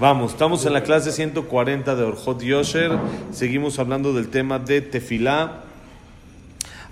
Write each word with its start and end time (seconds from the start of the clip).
Vamos, 0.00 0.30
estamos 0.30 0.64
en 0.64 0.74
la 0.74 0.84
clase 0.84 1.10
140 1.10 1.96
de 1.96 2.04
Orjot 2.04 2.40
Yosher. 2.40 2.92
Seguimos 3.32 3.80
hablando 3.80 4.12
del 4.12 4.28
tema 4.28 4.60
de 4.60 4.80
tefilá. 4.80 5.64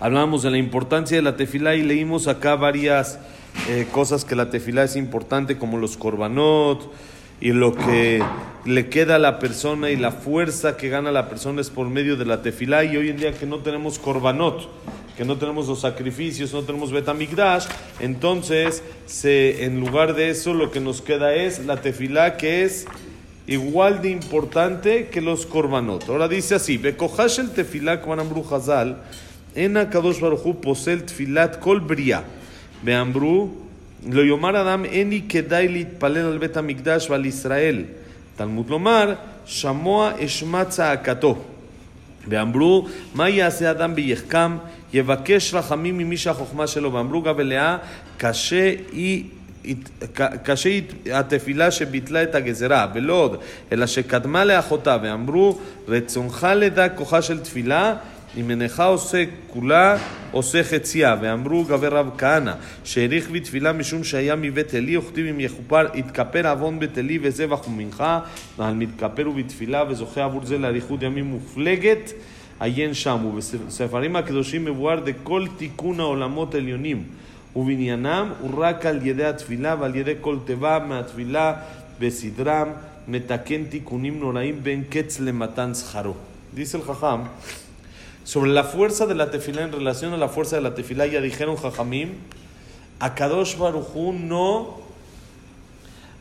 Hablamos 0.00 0.42
de 0.42 0.50
la 0.50 0.58
importancia 0.58 1.16
de 1.16 1.22
la 1.22 1.36
tefilá 1.36 1.76
y 1.76 1.84
leímos 1.84 2.26
acá 2.26 2.56
varias 2.56 3.20
eh, 3.68 3.86
cosas 3.92 4.24
que 4.24 4.34
la 4.34 4.50
tefilá 4.50 4.82
es 4.82 4.96
importante, 4.96 5.56
como 5.56 5.78
los 5.78 5.96
korbanot 5.96 6.92
y 7.40 7.52
lo 7.52 7.76
que 7.76 8.24
le 8.64 8.88
queda 8.88 9.14
a 9.14 9.18
la 9.20 9.38
persona 9.38 9.90
y 9.90 9.96
la 9.96 10.10
fuerza 10.10 10.76
que 10.76 10.88
gana 10.88 11.12
la 11.12 11.28
persona 11.28 11.60
es 11.60 11.70
por 11.70 11.88
medio 11.88 12.16
de 12.16 12.24
la 12.24 12.42
tefilá. 12.42 12.82
Y 12.82 12.96
hoy 12.96 13.10
en 13.10 13.18
día 13.18 13.32
que 13.34 13.46
no 13.46 13.58
tenemos 13.58 14.00
korbanot, 14.00 14.68
que 15.15 15.25
no 15.25 15.37
tenemos 15.37 15.67
los 15.67 15.81
sacrificios, 15.81 16.53
no 16.53 16.63
tenemos 16.63 16.91
betamigdash, 16.91 17.65
entonces 17.99 18.83
se, 19.05 19.65
en 19.65 19.79
lugar 19.79 20.15
de 20.15 20.29
eso 20.29 20.53
lo 20.53 20.71
que 20.71 20.79
nos 20.79 21.01
queda 21.01 21.33
es 21.33 21.65
la 21.65 21.77
tefilá 21.77 22.37
que 22.37 22.63
es 22.63 22.85
igual 23.47 24.01
de 24.01 24.09
importante 24.09 25.09
que 25.09 25.21
los 25.21 25.45
korbanot. 25.45 26.09
Ahora 26.09 26.27
dice 26.27 26.55
así, 26.55 26.77
Bekohash 26.77 27.39
el 27.39 27.51
tefilá 27.51 28.01
kvanambru 28.01 28.43
hazal, 28.49 28.97
en 29.55 29.73
kadosh 29.73 30.19
baruchu 30.19 30.61
posel 30.61 31.03
tefilat 31.03 31.59
kol 31.59 31.81
bria. 31.81 32.23
Beambru, 32.81 33.51
lo 34.07 34.23
yomar 34.23 34.55
adam 34.55 34.85
eni 34.85 35.27
kedai 35.27 35.67
litpalel 35.67 36.31
al 36.31 36.39
betamigdash 36.39 37.09
val 37.09 37.25
Israel. 37.25 37.85
Talmud 38.37 38.69
lomar, 38.69 39.17
shamoa 39.45 40.15
eshmatza 40.19 40.91
akato. 40.91 41.51
ואמרו, 42.27 42.87
מה 43.15 43.29
יעשה 43.29 43.71
אדם 43.71 43.95
ביחכם? 43.95 44.57
יבקש 44.96 45.54
רחמים 45.54 45.98
ממי 45.98 46.16
שהחוכמה 46.16 46.66
שלו. 46.66 46.92
ואמרו 46.92 47.22
גב 47.22 47.40
אלאה, 47.40 47.76
קשה 48.16 48.74
היא... 48.92 49.24
קשה 50.42 50.68
היא 50.68 50.82
התפילה 51.12 51.70
שביטלה 51.70 52.22
את 52.22 52.34
הגזרה, 52.34 52.86
ולא 52.94 53.12
עוד, 53.12 53.36
אלא 53.72 53.86
שקדמה 53.86 54.44
לאחותה, 54.44 54.96
ואמרו, 55.02 55.58
רצונך 55.88 56.46
לדע 56.56 56.88
כוחה 56.88 57.22
של 57.22 57.40
תפילה, 57.40 57.94
אם 58.36 58.50
אינך 58.50 58.80
עושה 58.80 59.24
כולה, 59.46 59.96
עושה 60.30 60.64
חציה. 60.64 61.16
ואמרו 61.20 61.64
גבי 61.64 61.86
רב 61.86 62.10
כהנא, 62.18 62.52
שהאריך 62.84 63.30
בתפילה 63.30 63.72
משום 63.72 64.04
שהיה 64.04 64.36
מבית 64.36 64.74
עלי, 64.74 64.96
וכתיב 64.96 65.26
אם 65.26 65.40
יכופר, 65.40 65.86
יתכפר 65.94 66.50
עוון 66.50 66.78
בית 66.78 66.98
עלי 66.98 67.18
וזבח 67.22 67.68
ומנחה, 67.68 68.20
ועל 68.58 68.74
מתכפר 68.74 69.30
ובתפילה, 69.30 69.84
וזוכה 69.88 70.24
עבור 70.24 70.46
זה 70.46 70.58
לאריכות 70.58 71.02
ימים 71.02 71.24
מופלגת. 71.24 72.12
Shamu, 72.60 73.40
Sefarim 73.42 74.12
Noraim 84.20 84.62
Ben 84.62 84.86
Dice 86.52 86.76
el 86.78 86.82
Jajam, 86.82 87.28
sobre 88.24 88.50
la 88.50 88.64
fuerza 88.64 89.06
de 89.06 89.14
la 89.14 89.30
tefilá 89.30 89.62
en 89.62 89.72
relación 89.72 90.14
a 90.14 90.16
la 90.16 90.28
fuerza 90.28 90.56
de 90.56 90.62
la 90.62 90.74
tefilá, 90.74 91.06
ya 91.06 91.20
dijeron 91.20 91.56
Jajamim, 91.56 92.14
Akadosh 93.00 93.56
no 93.58 94.78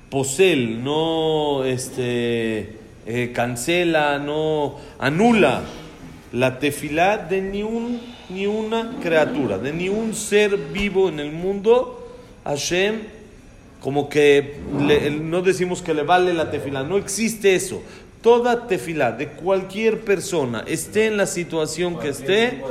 posel, 0.09 0.83
no 0.83 1.63
este, 1.63 2.77
eh, 3.05 3.31
cancela, 3.33 4.19
no 4.19 4.75
anula 4.99 5.61
la 6.31 6.59
tefilá 6.59 7.17
de 7.17 7.41
ni, 7.41 7.63
un, 7.63 8.01
ni 8.29 8.47
una 8.47 8.97
criatura, 9.01 9.57
de 9.57 9.71
ni 9.71 9.89
un 9.89 10.13
ser 10.13 10.57
vivo 10.57 11.09
en 11.09 11.19
el 11.19 11.31
mundo, 11.31 12.07
Hashem, 12.43 13.01
como 13.81 14.09
que 14.09 14.57
le, 14.79 15.11
no 15.11 15.41
decimos 15.41 15.81
que 15.81 15.93
le 15.93 16.03
vale 16.03 16.33
la 16.33 16.49
tefilá, 16.51 16.83
no 16.83 16.97
existe 16.97 17.55
eso. 17.55 17.81
Toda 18.21 18.67
tefilá 18.67 19.11
de 19.11 19.29
cualquier 19.29 20.01
persona, 20.01 20.63
esté 20.67 21.05
en 21.05 21.17
la 21.17 21.27
situación 21.27 21.99
que 21.99 22.09
esté, 22.09 22.63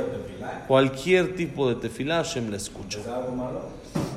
cualquier 0.67 1.35
tipo 1.35 1.69
de 1.69 1.75
tefilá, 1.75 2.17
Hashem 2.17 2.51
la 2.51 2.57
escucha. 2.57 2.99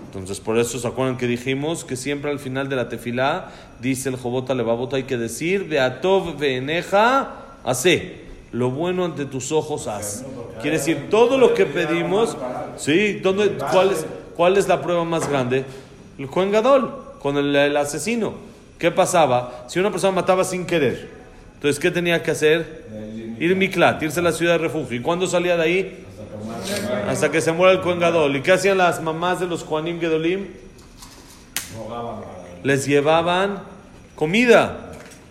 Entonces, 0.06 0.40
por 0.40 0.58
eso 0.58 0.78
se 0.78 0.88
acuerdan 0.88 1.16
que 1.16 1.26
dijimos 1.26 1.84
que 1.84 1.94
siempre 1.94 2.30
al 2.30 2.40
final 2.40 2.68
de 2.68 2.76
la 2.76 2.88
tefilá, 2.88 3.50
dice 3.80 4.08
el 4.08 4.16
Jobota 4.16 4.54
Levavota, 4.54 4.96
hay 4.96 5.04
que 5.04 5.16
decir, 5.16 5.68
Beatov 5.68 6.38
Beeneja, 6.38 7.44
hace 7.62 8.27
lo 8.52 8.70
bueno 8.70 9.04
ante 9.04 9.26
tus 9.26 9.52
ojos 9.52 9.86
haz. 9.86 10.24
Quiere 10.60 10.78
decir, 10.78 11.08
todo 11.10 11.38
lo 11.38 11.54
que 11.54 11.66
pedimos, 11.66 12.36
¿sí? 12.76 13.14
¿Dónde, 13.14 13.58
cuál, 13.70 13.90
es, 13.90 14.06
¿Cuál 14.36 14.56
es 14.56 14.68
la 14.68 14.80
prueba 14.80 15.04
más 15.04 15.28
grande? 15.28 15.64
El 16.18 16.28
Kohen 16.28 16.50
Gadol, 16.50 16.94
con 17.20 17.36
el, 17.36 17.54
el, 17.54 17.76
asesino. 17.76 18.34
¿Qué 18.78 18.90
pasaba? 18.90 19.64
Si 19.68 19.78
una 19.78 19.90
persona 19.90 20.12
mataba 20.12 20.44
sin 20.44 20.64
querer, 20.64 21.18
entonces, 21.58 21.80
¿qué 21.80 21.90
tenía 21.90 22.22
que 22.22 22.30
hacer? 22.30 22.86
Ir 23.40 23.56
Miklat, 23.56 24.00
irse 24.00 24.20
a 24.20 24.22
la 24.22 24.30
ciudad 24.30 24.52
de 24.52 24.58
refugio. 24.58 24.96
¿Y 24.96 25.00
cuándo 25.00 25.26
salía 25.26 25.56
de 25.56 25.62
ahí? 25.64 26.04
Hasta 27.08 27.32
que 27.32 27.40
se 27.40 27.50
muera 27.50 27.72
el 27.72 27.80
Kohen 27.80 27.98
Gadol. 27.98 28.36
¿Y 28.36 28.42
qué 28.42 28.52
hacían 28.52 28.78
las 28.78 29.02
mamás 29.02 29.40
de 29.40 29.46
los 29.46 29.64
Kohanim 29.64 29.98
Gedolim? 29.98 30.46
Les 32.62 32.86
llevaban 32.86 33.62
comida 34.14 34.87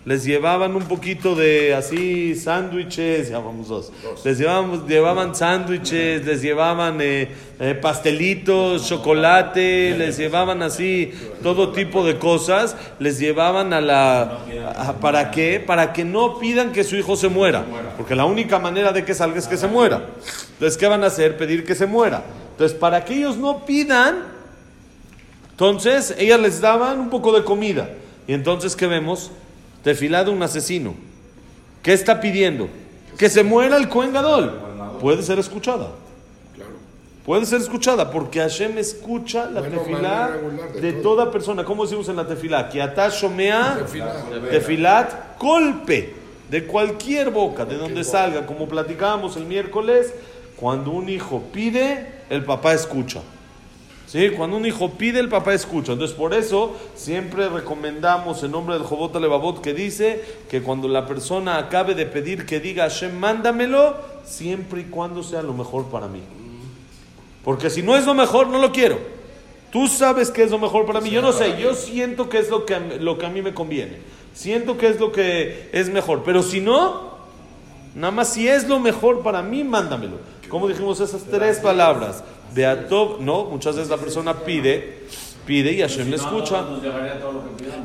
les 0.08 0.24
llevaban 0.24 0.74
un 0.74 0.84
poquito 0.84 1.34
de 1.34 1.74
así 1.74 2.34
sándwiches, 2.34 3.28
ya 3.28 3.40
vamos 3.40 3.68
dos, 3.68 3.92
les 4.24 4.38
llevaban, 4.38 4.88
llevaban 4.88 5.34
sándwiches, 5.34 6.24
les 6.24 6.40
llevaban 6.40 6.98
eh, 7.02 7.28
eh, 7.60 7.74
pastelitos, 7.74 8.88
chocolate, 8.88 9.94
les 9.98 10.16
llevaban 10.16 10.62
así 10.62 11.12
todo 11.42 11.72
tipo 11.72 12.06
de 12.06 12.16
cosas, 12.16 12.74
les 12.98 13.18
llevaban 13.18 13.74
a 13.74 13.82
la... 13.82 14.38
A, 14.78 14.94
¿Para 14.94 15.30
qué? 15.30 15.60
Para 15.60 15.92
que 15.92 16.06
no 16.06 16.38
pidan 16.38 16.72
que 16.72 16.84
su 16.84 16.96
hijo 16.96 17.14
se 17.14 17.28
muera, 17.28 17.66
porque 17.98 18.14
la 18.14 18.24
única 18.24 18.58
manera 18.58 18.92
de 18.92 19.04
que 19.04 19.12
salga 19.12 19.38
es 19.38 19.46
que 19.46 19.58
se 19.58 19.68
muera. 19.68 20.06
Entonces, 20.54 20.78
¿qué 20.78 20.86
van 20.86 21.04
a 21.04 21.08
hacer? 21.08 21.36
Pedir 21.36 21.66
que 21.66 21.74
se 21.74 21.84
muera. 21.84 22.22
Entonces, 22.52 22.78
para 22.78 23.04
que 23.04 23.12
ellos 23.12 23.36
no 23.36 23.66
pidan, 23.66 24.24
entonces 25.50 26.14
ellas 26.16 26.40
les 26.40 26.62
daban 26.62 26.98
un 26.98 27.10
poco 27.10 27.30
de 27.32 27.44
comida. 27.44 27.90
Y 28.26 28.32
entonces, 28.32 28.74
¿qué 28.74 28.86
vemos? 28.86 29.30
Tefilá 29.82 30.24
de 30.24 30.30
un 30.30 30.42
asesino. 30.42 30.94
¿Qué 31.82 31.92
está 31.92 32.20
pidiendo? 32.20 32.68
Que 33.16 33.28
se 33.28 33.42
muera 33.42 33.76
el 33.76 33.88
Cohen 33.88 34.12
Gadol. 34.12 34.58
Puede 35.00 35.22
ser 35.22 35.38
escuchada. 35.38 35.88
Puede 37.24 37.44
ser 37.44 37.60
escuchada 37.60 38.10
porque 38.10 38.40
Hashem 38.40 38.78
escucha 38.78 39.50
la 39.50 39.60
bueno, 39.60 39.80
tefilá 39.80 40.30
de, 40.74 40.80
de 40.80 40.92
toda 40.94 41.30
persona. 41.30 41.62
¿Cómo 41.62 41.84
decimos 41.84 42.08
en 42.08 42.16
la 42.16 42.26
tefilá? 42.26 42.70
Que 42.70 42.80
atashomea 42.80 43.84
tefilat 44.50 45.38
golpe 45.38 46.14
de 46.50 46.64
cualquier 46.64 47.30
boca, 47.30 47.66
de 47.66 47.76
donde 47.76 48.02
salga. 48.02 48.46
Como 48.46 48.66
platicábamos 48.66 49.36
el 49.36 49.44
miércoles, 49.44 50.14
cuando 50.56 50.90
un 50.90 51.08
hijo 51.10 51.42
pide, 51.52 52.06
el 52.30 52.44
papá 52.44 52.72
escucha. 52.72 53.20
¿Sí? 54.08 54.30
Cuando 54.30 54.56
un 54.56 54.64
hijo 54.64 54.92
pide, 54.92 55.20
el 55.20 55.28
papá 55.28 55.52
escucha. 55.52 55.92
Entonces, 55.92 56.16
por 56.16 56.32
eso 56.32 56.74
siempre 56.94 57.46
recomendamos 57.50 58.42
en 58.42 58.52
nombre 58.52 58.74
del 58.74 58.84
Jobot 58.84 59.14
Levavot 59.14 59.60
que 59.60 59.74
dice 59.74 60.24
que 60.48 60.62
cuando 60.62 60.88
la 60.88 61.06
persona 61.06 61.58
acabe 61.58 61.94
de 61.94 62.06
pedir 62.06 62.46
que 62.46 62.58
diga 62.58 62.84
Hashem, 62.84 63.18
mándamelo, 63.18 63.96
siempre 64.24 64.80
y 64.80 64.84
cuando 64.84 65.22
sea 65.22 65.42
lo 65.42 65.52
mejor 65.52 65.88
para 65.88 66.08
mí. 66.08 66.22
Porque 67.44 67.68
si 67.68 67.82
no 67.82 67.96
es 67.96 68.06
lo 68.06 68.14
mejor, 68.14 68.48
no 68.48 68.58
lo 68.58 68.72
quiero. 68.72 68.98
Tú 69.70 69.86
sabes 69.88 70.30
que 70.30 70.42
es 70.42 70.50
lo 70.50 70.58
mejor 70.58 70.86
para 70.86 71.02
mí. 71.02 71.10
Yo 71.10 71.20
no 71.20 71.32
sé, 71.32 71.60
yo 71.60 71.74
siento 71.74 72.30
que 72.30 72.38
es 72.38 72.48
lo 72.48 72.64
que, 72.64 72.80
lo 72.98 73.18
que 73.18 73.26
a 73.26 73.28
mí 73.28 73.42
me 73.42 73.52
conviene. 73.52 73.98
Siento 74.32 74.78
que 74.78 74.88
es 74.88 74.98
lo 74.98 75.12
que 75.12 75.68
es 75.72 75.90
mejor. 75.90 76.22
Pero 76.24 76.42
si 76.42 76.62
no, 76.62 77.10
nada 77.94 78.10
más 78.10 78.32
si 78.32 78.48
es 78.48 78.66
lo 78.66 78.80
mejor 78.80 79.22
para 79.22 79.42
mí, 79.42 79.64
mándamelo. 79.64 80.16
Como 80.48 80.66
dijimos 80.66 80.98
esas 81.00 81.24
tres 81.24 81.58
palabras? 81.58 82.24
Beatov, 82.54 83.20
no, 83.20 83.44
muchas 83.44 83.76
veces 83.76 83.90
la 83.90 83.96
persona 83.96 84.34
pide, 84.34 85.00
pide 85.46 85.72
y 85.72 85.80
Hashem 85.80 86.10
le 86.10 86.16
escucha. 86.16 86.64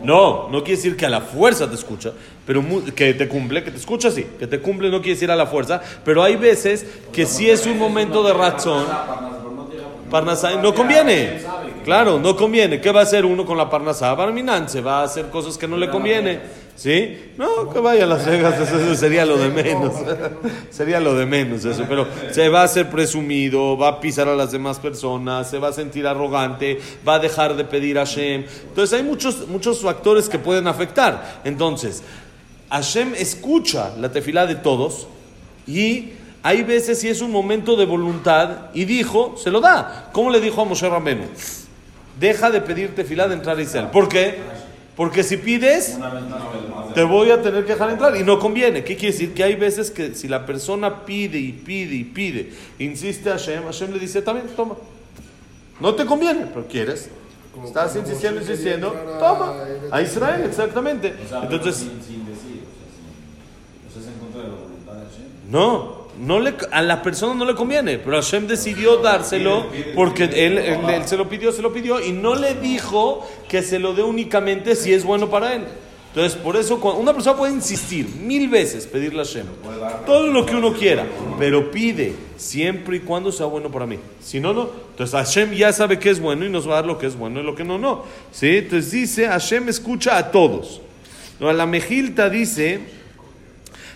No, 0.04 0.50
no 0.50 0.64
quiere 0.64 0.76
decir 0.76 0.98
que 0.98 1.06
a 1.06 1.10
la 1.10 1.22
fuerza 1.22 1.68
te 1.68 1.76
escucha, 1.76 2.12
pero 2.46 2.64
que 2.96 3.14
te 3.14 3.28
cumple, 3.28 3.64
que 3.64 3.72
te 3.72 3.78
escucha 3.78 4.12
sí, 4.12 4.26
que 4.38 4.48
te 4.48 4.60
cumple 4.60 4.90
no 4.90 5.00
quiere 5.02 5.16
decir 5.16 5.32
a 5.32 5.36
la 5.36 5.46
fuerza, 5.46 5.82
pero 6.04 6.24
hay 6.24 6.36
veces 6.36 6.86
que 7.12 7.26
sí 7.26 7.50
es 7.50 7.66
un 7.66 7.78
momento 7.78 8.24
de 8.24 8.34
razón. 8.34 8.86
Parnasá, 10.10 10.62
no 10.62 10.76
conviene. 10.76 11.42
Claro, 11.84 12.20
no 12.20 12.36
conviene. 12.36 12.80
¿Qué 12.80 12.92
va 12.92 13.00
a 13.00 13.04
hacer 13.04 13.26
uno 13.26 13.46
con 13.46 13.58
la 13.58 13.68
Parnasá? 13.70 14.14
Barminan, 14.14 14.70
se 14.70 14.80
va 14.80 15.00
a 15.00 15.04
hacer 15.06 15.30
cosas 15.30 15.58
que 15.58 15.68
no 15.68 15.76
le 15.76 15.90
conviene. 15.90 16.40
¿Sí? 16.76 17.32
No, 17.38 17.72
que 17.72 17.80
vaya 17.80 18.04
a 18.04 18.08
Las 18.08 18.26
Vegas, 18.26 18.60
eso 18.60 18.96
sería 18.96 19.26
lo 19.26 19.38
de 19.38 19.50
menos. 19.50 19.94
sería 20.72 21.00
lo 21.00 21.16
de 21.16 21.26
menos 21.26 21.64
eso. 21.66 21.86
Pero 21.88 22.08
se 22.32 22.50
va 22.50 22.62
a 22.62 22.64
hacer 22.64 22.90
presumido, 22.90 23.78
va 23.78 23.90
a 23.90 24.00
pisar 24.00 24.28
a 24.28 24.36
las 24.36 24.52
demás 24.52 24.80
personas, 24.80 25.50
se 25.50 25.60
va 25.60 25.70
a 25.70 25.74
sentir 25.74 26.08
arrogante, 26.08 26.80
va 27.08 27.16
a 27.16 27.20
dejar 27.20 27.56
de 27.56 27.64
pedir 27.64 28.00
a 28.00 28.06
Hashem. 28.06 28.46
Entonces 28.70 28.98
hay 28.98 29.04
muchos, 29.06 29.48
muchos 29.48 29.82
factores 29.82 30.28
que 30.28 30.40
pueden 30.40 30.68
afectar. 30.68 31.42
Entonces, 31.44 32.04
Hashem 32.70 33.14
escucha 33.16 33.94
la 34.00 34.12
tefilá 34.12 34.48
de 34.48 34.56
todos 34.56 35.08
y 35.68 36.14
hay 36.42 36.64
veces 36.64 37.00
si 37.00 37.08
es 37.08 37.22
un 37.22 37.32
momento 37.32 37.76
de 37.76 37.86
voluntad 37.86 38.72
y 38.74 38.86
dijo, 38.86 39.36
se 39.38 39.52
lo 39.52 39.62
da. 39.62 40.10
¿Cómo 40.12 40.32
le 40.32 40.42
dijo 40.42 40.62
a 40.62 40.66
Moshe 40.66 40.90
Rambenu? 40.90 41.26
Deja 42.20 42.50
de 42.50 42.62
pedir 42.62 42.96
tefilá 42.96 43.28
de 43.28 43.36
entrar 43.36 43.58
a 43.58 43.62
Israel. 43.62 43.90
¿Por 43.92 44.10
qué? 44.10 44.40
Porque 44.96 45.24
si 45.24 45.38
pides, 45.38 45.98
te 46.94 47.04
voy 47.04 47.32
a 47.32 47.42
tener 47.42 47.66
que 47.66 47.74
dejar 47.74 47.90
entrar 47.90 48.16
y 48.16 48.24
no 48.24 48.38
conviene. 48.38 48.84
¿Qué 48.84 48.96
quiere 48.96 49.12
decir? 49.12 49.34
Que 49.34 49.44
hay 49.44 49.56
veces 49.56 49.90
que 49.90 50.14
si 50.14 50.28
la 50.28 50.46
persona 50.46 51.04
pide 51.06 51.40
y 51.40 51.52
pide 51.52 51.96
y 51.96 52.04
pide, 52.04 52.54
insiste 52.78 53.30
a 53.30 53.34
Hashem, 53.34 53.64
Hashem 53.64 53.92
le 53.92 54.00
dice, 54.00 54.22
también, 54.22 54.48
toma. 54.56 54.76
No 55.80 55.96
te 55.96 56.06
conviene, 56.06 56.46
pero 56.54 56.68
quieres. 56.68 57.10
Estás 57.66 57.96
insistiendo, 57.96 58.42
insistiendo, 58.42 58.92
toma. 59.20 59.56
A 59.92 60.02
Israel, 60.02 60.44
exactamente. 60.46 61.14
Entonces, 61.42 61.88
no, 65.50 65.93
no 66.20 66.40
le, 66.40 66.54
a 66.72 66.82
la 66.82 67.02
persona 67.02 67.34
no 67.34 67.46
le 67.46 67.56
conviene, 67.56 67.98
pero 67.98 68.18
Hashem 68.18 68.48
decidió 68.48 68.98
dárselo 68.98 69.66
porque 69.96 70.26
él, 70.26 70.58
él, 70.58 71.04
se 71.06 71.18
lo 71.18 71.28
pidió, 71.28 71.52
se 71.52 71.62
lo 71.62 71.74
pidió 71.74 72.04
y 72.04 72.12
no 72.12 72.36
le 72.36 72.56
dijo 72.56 73.28
que 73.48 73.62
se 73.62 73.80
lo 73.80 73.94
dé 73.94 74.04
únicamente 74.04 74.76
si 74.76 74.94
es 74.94 75.04
bueno 75.04 75.30
para 75.30 75.54
él. 75.56 75.66
Entonces, 76.16 76.38
por 76.40 76.56
eso 76.56 76.76
una 76.76 77.12
persona 77.12 77.36
puede 77.36 77.54
insistir 77.54 78.08
mil 78.08 78.48
veces, 78.48 78.86
pedirle 78.86 79.22
a 79.22 79.26
Hashem 79.26 79.48
todo 80.06 80.28
lo 80.28 80.46
que 80.46 80.56
uno 80.56 80.72
quiera, 80.74 81.08
pero 81.40 81.72
pide 81.72 82.14
siempre 82.38 82.98
y 82.98 83.00
cuando 83.00 83.32
sea 83.32 83.48
bueno 83.48 83.72
para 83.72 83.88
mí. 83.88 83.98
Si 84.22 84.40
no, 84.40 84.54
no. 84.54 84.70
Entonces, 84.92 85.16
Hashem 85.16 85.54
ya 85.54 85.74
sabe 85.74 85.98
que 85.98 86.12
es 86.12 86.20
bueno 86.20 86.46
y 86.46 86.50
nos 86.50 86.70
va 86.70 86.74
a 86.74 86.76
dar 86.76 86.86
lo 86.86 87.00
que 87.00 87.08
es 87.08 87.18
bueno 87.18 87.40
y 87.40 87.44
lo 87.44 87.56
que 87.56 87.64
no, 87.64 87.80
no. 87.80 88.04
¿Sí? 88.32 88.58
Entonces 88.58 88.92
dice, 88.92 89.28
Hashem 89.28 89.70
escucha 89.70 90.16
a 90.18 90.30
todos. 90.30 90.82
La 91.40 91.66
Mejilta 91.66 92.30
dice 92.30 92.80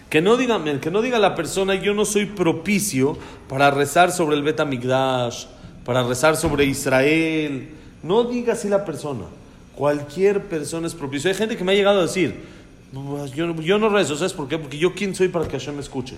que 0.10 0.22
no, 0.22 0.38
diga, 0.38 0.62
que 0.80 0.90
no 0.90 1.02
diga 1.02 1.20
la 1.20 1.36
persona, 1.36 1.76
yo 1.76 1.94
no 1.94 2.06
soy 2.06 2.26
propicio 2.26 3.18
para 3.50 3.72
rezar 3.72 4.12
sobre 4.12 4.38
el 4.38 4.44
Betamigdash, 4.44 5.46
para 5.86 6.04
rezar 6.04 6.38
sobre 6.38 6.66
Israel. 6.66 7.70
No 8.04 8.24
diga 8.24 8.54
así 8.54 8.70
la 8.70 8.86
persona. 8.86 9.26
Cualquier 9.76 10.44
persona 10.44 10.88
es 10.88 10.96
propicio. 10.96 11.30
Hay 11.30 11.36
gente 11.36 11.58
que 11.58 11.64
me 11.64 11.74
ha 11.74 11.76
llegado 11.76 12.00
a 12.00 12.04
decir, 12.04 12.36
pues, 12.94 13.32
yo, 13.34 13.54
yo 13.62 13.78
no 13.78 13.90
rezo, 13.90 14.16
¿sabes 14.16 14.34
por 14.34 14.48
qué? 14.48 14.58
Porque 14.58 14.78
yo 14.78 14.94
quién 14.94 15.14
soy 15.14 15.28
para 15.28 15.46
que 15.46 15.60
Hashem 15.60 15.76
me 15.76 15.82
escuche. 15.82 16.16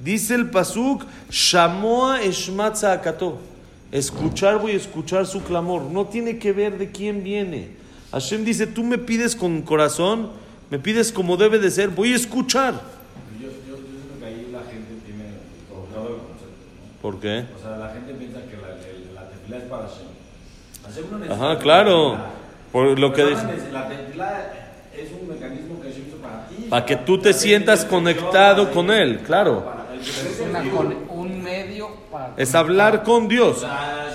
Dice 0.00 0.34
el 0.34 0.50
Pasuk, 0.50 1.04
Shamoa 1.30 2.22
Eshmatza 2.22 2.92
Akato. 2.92 3.38
Escuchar 3.92 4.58
voy 4.58 4.72
a 4.72 4.76
escuchar 4.76 5.26
su 5.26 5.42
clamor. 5.42 5.82
No 5.82 6.06
tiene 6.06 6.38
que 6.38 6.52
ver 6.52 6.76
de 6.76 6.90
quién 6.90 7.22
viene. 7.22 7.70
Hashem 8.10 8.44
dice, 8.44 8.66
tú 8.66 8.82
me 8.82 8.98
pides 8.98 9.36
con 9.36 9.62
corazón, 9.62 10.30
me 10.70 10.78
pides 10.78 11.12
como 11.12 11.36
debe 11.36 11.58
de 11.58 11.70
ser, 11.70 11.90
voy 11.90 12.12
a 12.12 12.16
escuchar. 12.16 13.01
¿Por 17.02 17.18
qué? 17.18 17.44
O 17.58 17.60
sea, 17.60 17.76
la 17.78 17.88
gente 17.88 18.14
piensa 18.14 18.38
que 18.42 18.56
la, 18.56 18.68
la 19.20 19.28
tefila 19.28 19.56
es 19.56 19.62
para 19.64 19.82
Hashem. 19.82 20.06
Hashem 20.84 21.10
no 21.10 21.18
necesita 21.18 21.44
Ajá, 21.50 21.58
claro. 21.58 22.16
Por 22.70 22.98
lo 22.98 23.12
que 23.12 23.24
dice. 23.24 23.42
La 23.72 23.88
tefila 23.88 24.52
es 24.96 25.10
un 25.20 25.28
mecanismo 25.28 25.80
que 25.80 25.88
Hashem 25.88 26.04
hizo 26.06 26.16
para 26.18 26.46
ti. 26.46 26.66
Para 26.70 26.86
que 26.86 26.96
tú 26.96 27.18
te 27.18 27.32
sientas 27.32 27.84
conectado 27.84 28.70
con 28.70 28.90
Él, 28.90 29.18
claro. 29.26 29.82
Es 30.00 30.40
una, 30.48 30.62
un 31.10 31.42
medio 31.42 31.88
para. 32.10 32.34
Es 32.36 32.54
hablar 32.54 33.02
con 33.02 33.26
Dios. 33.26 33.56
O 33.58 33.60
sea, 33.60 34.06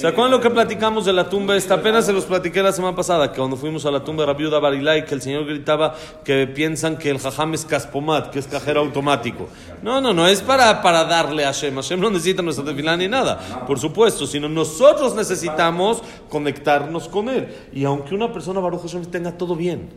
¿Se 0.00 0.06
acuerdan 0.06 0.30
lo 0.30 0.40
que 0.40 0.48
platicamos 0.48 1.04
de 1.04 1.12
la 1.12 1.28
tumba 1.28 1.54
esta? 1.54 1.74
Apenas 1.74 2.06
se 2.06 2.14
los 2.14 2.24
platiqué 2.24 2.62
la 2.62 2.72
semana 2.72 2.96
pasada, 2.96 3.30
que 3.30 3.36
cuando 3.36 3.54
fuimos 3.54 3.84
a 3.84 3.90
la 3.90 4.02
tumba 4.02 4.22
de 4.22 4.32
Rabiuda 4.32 4.58
Barilay, 4.58 5.04
que 5.04 5.14
el 5.14 5.20
Señor 5.20 5.44
gritaba 5.44 5.94
que 6.24 6.46
piensan 6.46 6.96
que 6.96 7.10
el 7.10 7.18
jajam 7.18 7.52
es 7.52 7.66
caspomat, 7.66 8.30
que 8.30 8.38
es 8.38 8.46
cajero 8.46 8.80
automático. 8.80 9.50
No, 9.82 10.00
no, 10.00 10.14
no, 10.14 10.26
es 10.26 10.40
para, 10.40 10.80
para 10.80 11.04
darle 11.04 11.44
a 11.44 11.48
Hashem. 11.48 11.74
Hashem 11.74 12.00
no 12.00 12.08
necesita 12.08 12.40
nuestra 12.40 12.64
tefilá 12.64 12.96
ni 12.96 13.08
nada, 13.08 13.66
por 13.66 13.78
supuesto, 13.78 14.26
sino 14.26 14.48
nosotros 14.48 15.14
necesitamos 15.14 16.02
conectarnos 16.30 17.06
con 17.06 17.28
Él. 17.28 17.54
Y 17.70 17.84
aunque 17.84 18.14
una 18.14 18.32
persona, 18.32 18.58
Baruch 18.58 18.80
Hashem, 18.80 19.04
tenga 19.04 19.36
todo 19.36 19.54
bien, 19.54 19.90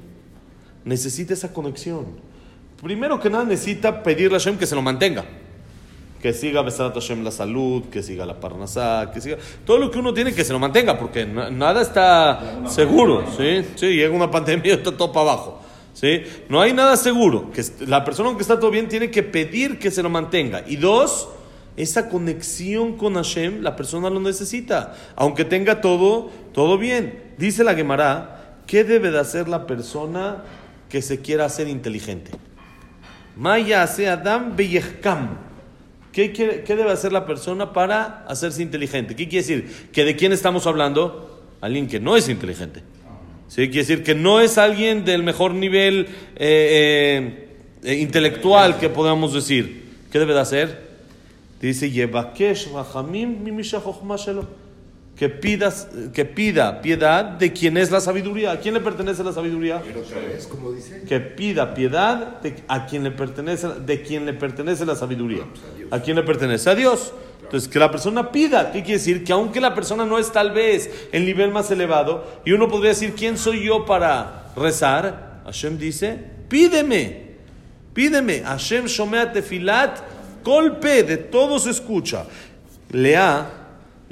necesita 0.84 1.34
esa 1.34 1.54
conexión. 1.54 2.08
Primero 2.82 3.22
que 3.22 3.30
nada 3.30 3.46
necesita 3.46 4.04
pedirle 4.04 4.36
a 4.36 4.40
Hashem 4.40 4.58
que 4.58 4.66
se 4.66 4.76
lo 4.76 4.82
mantenga 4.82 5.24
que 6.24 6.32
siga 6.32 6.62
Besarat 6.62 6.94
Hashem 6.94 7.22
la 7.22 7.32
salud, 7.32 7.84
que 7.92 8.02
siga 8.02 8.26
la 8.26 8.40
Parnasá, 8.40 9.12
que 9.14 9.20
siga 9.20 9.36
todo 9.66 9.78
lo 9.78 9.92
que 9.92 10.00
uno 10.00 10.14
tiene 10.14 10.34
que 10.34 10.46
se 10.46 10.54
lo 10.54 10.58
mantenga, 10.58 10.98
porque 10.98 11.26
nada 11.26 11.82
está 11.82 12.62
seguro, 12.70 13.26
¿sí? 13.36 13.66
Sí, 13.76 13.88
llega 13.88 14.16
una 14.16 14.32
pandemia 14.32 14.72
y 14.72 14.78
está 14.78 14.96
todo 14.96 15.12
para 15.12 15.32
abajo. 15.32 15.60
¿Sí? 15.92 16.24
No 16.48 16.62
hay 16.62 16.72
nada 16.72 16.96
seguro. 16.96 17.52
Que 17.52 17.62
la 17.86 18.06
persona 18.06 18.34
que 18.38 18.42
está 18.42 18.58
todo 18.58 18.72
bien 18.72 18.88
tiene 18.88 19.12
que 19.12 19.22
pedir 19.22 19.80
que 19.80 19.92
se 19.92 20.02
lo 20.02 20.10
mantenga. 20.10 20.64
Y 20.66 20.78
dos, 20.78 21.28
esa 21.76 22.08
conexión 22.08 22.96
con 22.96 23.16
Hashem, 23.16 23.62
la 23.62 23.76
persona 23.76 24.10
lo 24.10 24.22
necesita. 24.22 24.96
Aunque 25.18 25.44
tenga 25.44 25.82
todo, 25.82 26.32
todo 26.54 26.78
bien. 26.78 27.34
Dice 27.38 27.66
la 27.66 27.76
Gemara, 27.76 28.60
¿qué 28.66 28.86
debe 28.86 29.12
de 29.12 29.20
hacer 29.20 29.50
la 29.50 29.68
persona 29.68 30.46
que 30.88 31.02
se 31.02 31.20
quiera 31.20 31.44
hacer 31.44 31.68
inteligente? 31.68 32.32
Maya 33.36 33.86
se 33.88 34.08
Adam 34.08 34.56
beyechkam. 34.56 35.52
¿Qué, 36.14 36.30
debe 36.68 36.92
hacer 36.92 37.12
la 37.12 37.26
persona 37.26 37.74
para 37.74 38.24
hacerse 38.28 38.62
inteligente? 38.62 39.16
¿Qué 39.16 39.28
quiere 39.28 39.46
decir? 39.46 39.90
¿Que 39.92 40.06
de 40.06 40.16
quién 40.16 40.32
estamos 40.32 40.68
hablando? 40.68 41.42
Alguien 41.60 41.88
que 41.88 42.00
no 42.00 42.16
es 42.16 42.30
inteligente. 42.30 42.84
¿Sí? 43.48 43.64
Quiere 43.70 43.80
decir 43.80 44.04
que 44.04 44.14
no 44.14 44.40
es 44.40 44.60
alguien 44.60 45.06
del 45.06 45.24
mejor 45.24 45.56
nivel 45.56 46.08
eh, 46.36 47.48
eh, 47.84 47.96
intelectual 47.96 48.78
que 48.78 48.90
podamos 48.90 49.34
decir. 49.34 49.86
¿Qué 50.12 50.20
debe 50.20 50.36
de 50.36 50.40
hacer? 50.40 50.94
Dice, 51.60 51.90
que, 55.24 55.30
pidas, 55.30 55.88
que 56.14 56.26
pida 56.26 56.82
piedad 56.82 57.24
de 57.24 57.54
quien 57.54 57.78
es 57.78 57.90
la 57.92 58.02
sabiduría. 58.02 58.52
¿A 58.52 58.60
quién 58.60 58.74
le 58.74 58.82
pertenece 58.82 59.24
la 59.24 59.32
sabiduría? 59.32 59.82
dice? 60.76 61.04
Que 61.08 61.22
pida 61.22 61.74
piedad 61.74 62.42
de, 62.42 62.62
a 62.68 62.86
quien 62.86 63.06
le 63.06 63.12
pertenece, 63.12 63.70
de 63.86 64.02
quien 64.02 64.26
le 64.26 64.34
pertenece 64.34 64.86
la 64.86 64.96
sabiduría. 64.96 65.46
a, 65.92 66.02
quién 66.02 66.18
le 66.18 66.24
pertenece? 66.24 66.70
A 66.70 66.76
Dios. 66.76 67.14
Entonces, 67.42 67.70
que 67.70 67.80
la 67.80 67.90
persona 67.90 68.34
pida, 68.34 68.74
¿qué 68.74 68.82
quiere 68.82 68.98
decir? 68.98 69.24
Que 69.24 69.32
aunque 69.32 69.62
la 69.62 69.74
persona 69.74 70.06
no 70.06 70.20
es 70.20 70.30
tal 70.30 70.52
vez 70.52 70.92
el 71.14 71.24
nivel 71.24 71.52
más 71.52 71.72
elevado, 71.72 72.42
y 72.44 72.52
uno 72.52 72.68
podría 72.68 72.90
decir, 72.90 73.14
¿quién 73.16 73.38
soy 73.38 73.64
yo 73.64 73.86
para 73.86 74.52
rezar? 74.58 75.42
Hashem 75.46 75.78
dice, 75.78 76.20
pídeme, 76.50 77.38
pídeme. 77.94 78.42
Hashem 78.42 78.88
shomea 78.88 79.32
tefilat, 79.32 80.00
golpe, 80.44 81.04
de 81.04 81.16
todos 81.16 81.66
escucha. 81.66 82.26
Lea 82.92 83.63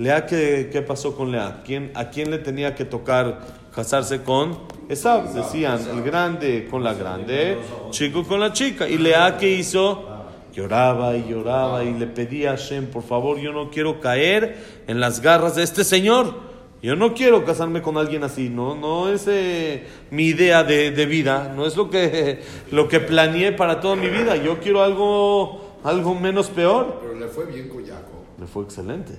Lea, 0.02 0.26
¿qué, 0.26 0.70
¿qué, 0.72 0.82
pasó 0.82 1.16
con 1.16 1.32
Lea? 1.32 1.62
¿Quién, 1.64 1.92
¿A 1.94 2.10
quién 2.10 2.32
le 2.32 2.40
tenía 2.40 2.74
que 2.74 2.86
tocar 2.86 3.40
casarse 3.72 4.24
con 4.24 4.58
Esab? 4.90 5.32
Decían, 5.32 5.80
el 5.92 6.02
grande 6.02 6.68
con 6.72 6.84
la 6.84 6.96
grande, 6.96 7.60
chico 7.92 8.24
con 8.24 8.40
la 8.40 8.52
chica. 8.52 8.90
¿Y 8.90 8.98
Lea 8.98 9.38
qué 9.38 9.52
hizo? 9.52 10.10
Lloraba 10.56 11.16
y 11.16 11.30
lloraba 11.30 11.84
y 11.84 11.94
le 11.94 12.08
pedía 12.08 12.54
a 12.54 12.58
Hashem, 12.58 12.88
por 12.88 13.04
favor, 13.04 13.38
yo 13.38 13.54
no 13.54 13.70
quiero 13.70 14.00
caer 14.00 14.82
en 14.88 15.00
las 15.00 15.22
garras 15.22 15.56
de 15.56 15.62
este 15.62 15.84
señor. 15.84 16.34
Yo 16.82 16.96
no 16.96 17.14
quiero 17.14 17.46
casarme 17.46 17.84
con 17.84 17.96
alguien 17.96 18.24
así, 18.24 18.50
no, 18.50 18.74
no 18.74 19.08
es 19.08 19.28
eh, 19.28 19.86
mi 20.10 20.24
idea 20.24 20.64
de, 20.64 20.90
de, 20.90 21.06
vida, 21.06 21.54
no 21.56 21.68
es 21.68 21.78
lo 21.78 21.92
que, 21.92 22.42
lo 22.72 22.88
que 22.88 23.02
planeé 23.02 23.52
para 23.52 23.80
toda 23.80 23.96
mi 23.96 24.10
vida. 24.10 24.36
Yo 24.36 24.60
quiero 24.60 24.82
algo, 24.82 25.78
algo 25.84 26.16
menos 26.16 26.50
peor. 26.50 26.98
Pero 27.04 27.20
le 27.20 27.28
fue 27.28 27.46
bien 27.46 27.70
con 27.70 27.86
Jacob. 27.86 28.26
Le 28.40 28.48
fue 28.48 28.64
excelente. 28.64 29.14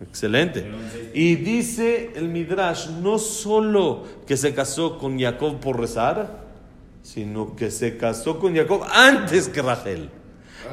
Excelente. 0.00 0.64
Y 1.12 1.36
dice 1.36 2.12
el 2.14 2.28
Midrash, 2.28 2.88
no 2.88 3.18
solo 3.18 4.04
que 4.26 4.36
se 4.36 4.54
casó 4.54 4.98
con 4.98 5.18
Jacob 5.18 5.60
por 5.60 5.78
rezar, 5.78 6.40
sino 7.02 7.54
que 7.54 7.70
se 7.70 7.96
casó 7.96 8.38
con 8.38 8.56
Jacob 8.56 8.82
antes 8.92 9.48
que 9.48 9.62
Rachel. 9.62 10.10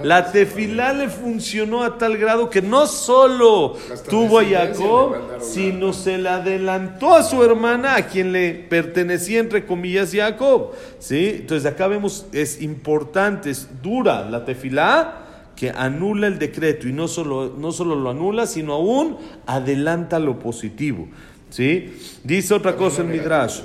La 0.04 0.32
tefilá 0.32 0.94
le 0.94 1.10
funcionó 1.10 1.84
a 1.84 1.98
tal 1.98 2.18
grado 2.18 2.50
que 2.50 2.62
no 2.62 2.86
solo 2.88 3.76
tuvo 4.10 4.40
a 4.40 4.46
Jacob, 4.46 5.16
sino 5.40 5.92
se 5.92 6.18
le 6.18 6.30
adelantó 6.30 7.16
a 7.16 7.24
su 7.24 7.44
hermana, 7.44 7.96
a 7.96 8.06
quien 8.06 8.32
le 8.32 8.54
pertenecía, 8.54 9.40
entre 9.40 9.66
comillas, 9.66 10.14
Jacob. 10.14 10.74
¿Sí? 11.00 11.38
Entonces 11.40 11.66
acá 11.66 11.88
vemos, 11.88 12.28
es 12.32 12.62
importante, 12.62 13.50
es 13.50 13.68
dura 13.82 14.30
la 14.30 14.46
tefilá, 14.46 15.27
que 15.58 15.72
anula 15.72 16.28
el 16.28 16.38
decreto 16.38 16.88
y 16.88 16.94
no 16.94 17.08
solo, 17.08 17.56
no 17.58 17.72
solo 17.72 17.96
lo 17.96 18.12
anula, 18.12 18.46
sino 18.46 18.74
aún 18.74 19.18
adelanta 19.48 20.20
lo 20.20 20.40
positivo. 20.40 21.08
¿sí? 21.50 21.98
Dice 22.24 22.54
otra 22.54 22.76
cosa 22.76 23.02
el 23.02 23.08
Midrash. 23.08 23.62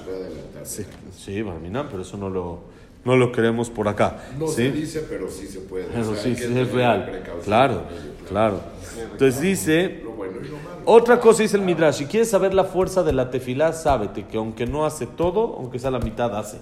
Sí, 0.64 0.84
sí, 1.16 1.44
pero 1.90 2.02
eso 2.02 2.16
no 2.16 2.30
lo, 2.30 2.60
no 3.04 3.16
lo 3.16 3.30
queremos 3.30 3.68
por 3.68 3.88
acá. 3.88 4.24
No 4.38 4.48
se 4.48 4.72
dice, 4.72 5.04
pero 5.08 5.30
sí 5.30 5.46
se 5.46 5.60
puede. 5.60 5.84
Pero 5.92 6.16
sí, 6.16 6.34
sí 6.34 6.44
es 6.44 6.72
real. 6.72 7.22
Claro, 7.44 7.82
claro. 8.26 8.60
Entonces 9.12 9.40
dice, 9.40 10.02
otra 10.86 11.20
cosa 11.20 11.42
dice 11.42 11.58
el 11.58 11.62
Midrash, 11.62 11.96
si 11.96 12.06
quieres 12.06 12.30
saber 12.30 12.54
la 12.54 12.64
fuerza 12.64 13.02
de 13.02 13.12
la 13.12 13.30
tefilá, 13.30 13.72
sábete 13.74 14.26
que 14.26 14.38
aunque 14.38 14.64
no 14.64 14.86
hace 14.86 15.06
todo, 15.06 15.56
aunque 15.58 15.78
sea 15.78 15.90
la 15.90 15.98
mitad, 15.98 16.34
hace. 16.36 16.58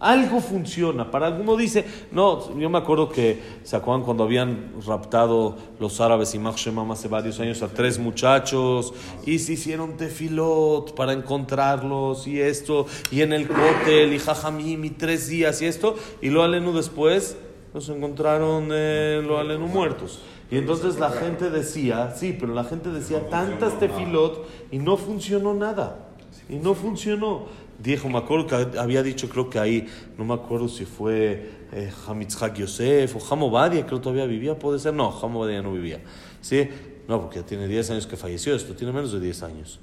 Algo 0.00 0.40
funciona. 0.40 1.10
Para 1.10 1.26
alguno 1.26 1.56
dice, 1.56 1.84
no, 2.12 2.56
yo 2.56 2.70
me 2.70 2.78
acuerdo 2.78 3.08
que, 3.08 3.40
¿se 3.64 3.78
cuando 3.80 4.24
habían 4.24 4.72
raptado 4.86 5.56
los 5.80 6.00
árabes 6.00 6.34
y 6.34 6.38
Shemam 6.38 6.90
hace 6.92 7.08
varios 7.08 7.40
años 7.40 7.62
a 7.62 7.68
tres 7.68 7.98
muchachos 7.98 8.92
y 9.26 9.38
se 9.38 9.54
hicieron 9.54 9.96
tefilot 9.96 10.94
para 10.94 11.12
encontrarlos 11.12 12.26
y 12.26 12.40
esto, 12.40 12.86
y 13.10 13.22
en 13.22 13.32
el 13.32 13.48
cótel 13.48 14.12
y 14.12 14.18
jajamim 14.18 14.84
y 14.84 14.90
tres 14.90 15.28
días 15.28 15.60
y 15.62 15.66
esto, 15.66 15.96
y 16.22 16.30
lo 16.30 16.42
alenu 16.42 16.72
después 16.72 17.36
los 17.74 17.88
encontraron 17.88 18.68
lo 18.68 19.38
alenu 19.38 19.66
muertos. 19.66 20.20
Y 20.50 20.56
entonces 20.56 20.98
la 20.98 21.10
gente 21.10 21.50
decía, 21.50 22.14
sí, 22.16 22.36
pero 22.38 22.54
la 22.54 22.64
gente 22.64 22.90
decía 22.90 23.28
tantas 23.28 23.78
tefilot 23.78 24.46
y 24.70 24.78
no 24.78 24.96
funcionó 24.96 25.52
nada. 25.54 26.07
Y 26.48 26.56
no 26.56 26.74
funcionó 26.74 27.46
dijo, 27.78 28.08
me 28.08 28.18
acuerdo 28.18 28.46
que 28.46 28.78
había 28.78 29.02
dicho, 29.02 29.28
creo 29.28 29.48
que 29.48 29.58
ahí, 29.58 29.86
no 30.16 30.24
me 30.24 30.34
acuerdo 30.34 30.68
si 30.68 30.84
fue 30.84 31.50
eh, 31.72 31.90
Hamitzhak 32.06 32.56
Yosef 32.56 33.16
o 33.16 33.34
Hamobadia, 33.34 33.86
creo 33.86 33.98
que 33.98 34.02
todavía 34.02 34.26
vivía, 34.26 34.58
puede 34.58 34.78
ser, 34.78 34.94
no, 34.94 35.16
Hamobadia 35.16 35.62
no 35.62 35.72
vivía, 35.72 36.00
¿sí? 36.40 36.68
No, 37.06 37.20
porque 37.22 37.42
tiene 37.42 37.68
10 37.68 37.90
años 37.90 38.06
que 38.06 38.16
falleció, 38.16 38.54
esto 38.54 38.74
tiene 38.74 38.92
menos 38.92 39.12
de 39.12 39.20
10 39.20 39.42
años. 39.44 39.80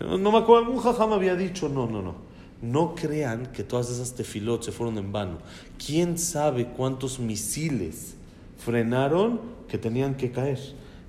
No, 0.00 0.32
me 0.32 0.38
acuerdo, 0.38 0.64
algún 0.64 0.78
jajam 0.78 1.12
había 1.12 1.36
dicho, 1.36 1.68
no, 1.68 1.86
no, 1.86 2.00
no. 2.00 2.30
No 2.62 2.94
crean 2.94 3.46
que 3.52 3.62
todas 3.62 3.90
esas 3.90 4.14
tefilot 4.14 4.62
se 4.62 4.72
fueron 4.72 4.96
en 4.96 5.12
vano. 5.12 5.38
¿Quién 5.84 6.16
sabe 6.16 6.68
cuántos 6.68 7.18
misiles 7.18 8.14
frenaron 8.56 9.40
que 9.68 9.76
tenían 9.76 10.14
que 10.14 10.30
caer? 10.30 10.58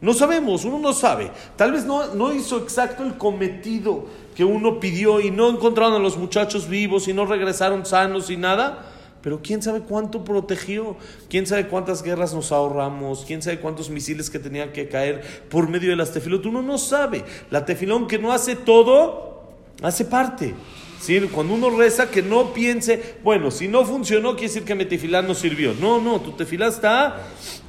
No 0.02 0.16
sabemos, 0.16 0.66
uno 0.66 0.80
no 0.80 0.94
sabe. 0.94 1.32
Tal 1.56 1.72
vez 1.72 1.86
no, 1.86 2.16
no 2.16 2.34
hizo 2.34 2.58
exacto 2.58 3.04
el 3.04 3.18
cometido 3.18 4.06
que 4.36 4.44
uno 4.44 4.80
pidió 4.80 5.22
y 5.22 5.30
no 5.30 5.50
encontraron 5.50 5.94
a 5.94 6.00
los 6.00 6.18
muchachos 6.18 6.68
vivos 6.68 7.08
y 7.08 7.14
no 7.14 7.26
regresaron 7.28 7.86
sanos 7.86 8.32
y 8.32 8.38
nada. 8.38 8.88
Pero 9.22 9.42
quién 9.44 9.62
sabe 9.62 9.82
cuánto 9.82 10.26
protegió, 10.26 10.96
quién 11.30 11.46
sabe 11.46 11.68
cuántas 11.68 12.02
guerras 12.02 12.34
nos 12.34 12.52
ahorramos, 12.52 13.24
quién 13.28 13.44
sabe 13.44 13.60
cuántos 13.60 13.92
misiles 13.92 14.32
que 14.32 14.40
tenían 14.40 14.72
que 14.72 14.90
caer 14.90 15.22
por 15.50 15.70
medio 15.70 15.92
de 15.92 15.96
las 15.96 16.12
tefilot. 16.12 16.48
Uno 16.48 16.64
no 16.64 16.80
sabe. 16.80 17.24
La 17.52 17.64
tefilón 17.64 18.08
que 18.08 18.18
no 18.18 18.34
hace 18.34 18.56
todo, 18.56 19.44
hace 19.84 20.06
parte. 20.06 20.56
¿Sí? 21.02 21.20
Cuando 21.34 21.56
uno 21.56 21.72
reza, 21.72 22.12
que 22.12 22.22
no 22.22 22.54
piense, 22.54 23.16
bueno, 23.24 23.50
si 23.50 23.68
no 23.68 23.84
funcionó, 23.84 24.34
quiere 24.34 24.48
decir 24.48 24.64
que 24.64 24.76
mi 24.76 24.86
tefilá 24.86 25.24
no 25.24 25.34
sirvió. 25.34 25.74
No, 25.74 26.00
no, 26.00 26.22
tu 26.22 26.34
tefilá 26.34 26.68
está, 26.68 27.18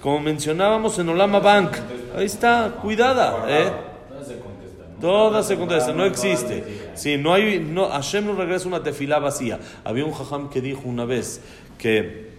como 0.03 0.21
mencionábamos 0.21 0.99
en 0.99 1.09
Olama 1.09 1.39
Bank, 1.39 1.73
ahí 2.15 2.27
está, 2.27 2.79
cuidada. 2.83 3.47
¿eh? 3.49 3.73
Todas 5.01 5.49
se 5.49 5.57
contestan, 5.57 5.97
no 5.97 6.05
existe. 6.05 6.91
Sí, 6.95 7.17
no 7.17 7.33
hay, 7.33 7.59
no, 7.59 7.89
Hashem 7.89 8.27
no 8.27 8.35
regresa 8.35 8.69
una 8.69 8.83
tefilá 8.83 9.19
vacía. 9.19 9.59
Había 9.83 10.05
un 10.05 10.13
jajam 10.13 10.51
que 10.51 10.61
dijo 10.61 10.83
una 10.85 11.07
vez 11.07 11.41
que 11.79 12.33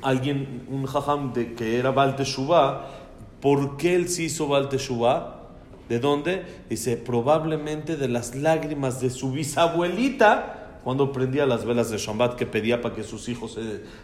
alguien, 0.00 0.64
un 0.68 0.86
jajam 0.86 1.32
de, 1.32 1.52
que 1.54 1.78
era 1.78 1.90
Baal 1.90 2.16
Teshuvah, 2.16 2.86
¿por 3.40 3.76
qué 3.76 3.96
él 3.96 4.08
se 4.08 4.22
hizo 4.22 4.46
Baal 4.46 4.68
Teshuvah? 4.68 5.41
¿De 5.88 5.98
dónde? 5.98 6.42
Dice, 6.68 6.96
probablemente 6.96 7.96
de 7.96 8.08
las 8.08 8.34
lágrimas 8.34 9.00
de 9.00 9.10
su 9.10 9.32
bisabuelita 9.32 10.58
cuando 10.84 11.12
prendía 11.12 11.46
las 11.46 11.64
velas 11.64 11.90
de 11.90 11.98
Shabbat 11.98 12.36
que 12.36 12.46
pedía 12.46 12.80
para 12.82 12.94
que 12.94 13.04
sus 13.04 13.28
hijos 13.28 13.58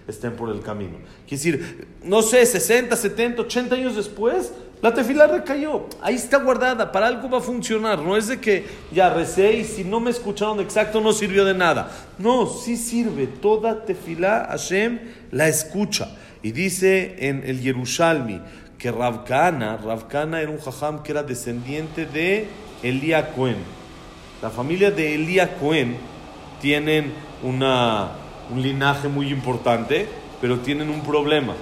estén 0.07 0.33
por 0.33 0.51
el 0.51 0.61
camino. 0.61 0.99
Quiere 1.27 1.43
decir, 1.43 1.89
no 2.05 2.23
sé, 2.23 2.45
60, 2.47 2.95
70, 2.95 3.43
80 3.43 3.75
años 3.75 3.97
después, 3.97 4.53
la 4.81 4.95
tefila 4.95 5.27
recayó. 5.27 5.87
Ahí 6.01 6.15
está 6.15 6.39
guardada, 6.39 6.93
para 6.93 7.09
algo 7.09 7.29
va 7.29 7.39
a 7.39 7.41
funcionar. 7.41 8.01
No 8.01 8.17
es 8.17 8.29
de 8.29 8.41
que 8.41 8.65
ya 8.93 9.13
recé 9.13 9.55
y 9.55 9.65
si 9.65 9.83
no 9.83 9.99
me 9.99 10.11
escucharon 10.11 10.61
exacto 10.61 11.01
no 11.01 11.13
sirvió 11.13 11.45
de 11.45 11.55
nada. 11.55 11.91
No, 12.19 12.47
sí 12.47 12.77
sirve. 12.77 13.27
Toda 13.27 13.85
tefila 13.85 14.47
Hashem 14.51 15.01
la 15.33 15.49
escucha. 15.49 16.17
Y 16.43 16.53
dice 16.53 17.17
en 17.19 17.43
el 17.45 17.61
Yerushalmi 17.61 18.41
que 18.79 18.93
Ravkana, 18.93 19.77
Ravkana 19.77 20.41
era 20.41 20.51
un 20.51 20.59
jajam 20.59 21.03
que 21.03 21.13
era 21.13 21.23
descendiente 21.23 22.07
de 22.07 22.47
Elía 22.83 23.33
Cohen. 23.33 23.57
La 24.41 24.51
familia 24.51 24.93
de 24.93 25.17
Elía 25.17 25.57
Cohen 25.59 25.97
tienen 26.61 27.13
una, 27.43 28.13
un 28.51 28.63
linaje 28.63 29.09
muy 29.09 29.31
importante, 29.31 30.07
pero 30.41 30.61
tienen 30.61 30.91
un 30.91 31.03
problema 31.03 31.55